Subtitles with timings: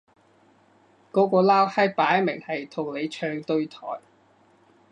[1.11, 4.01] 嗰個撈閪擺明係同你唱對台